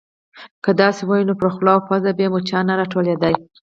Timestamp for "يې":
2.25-2.29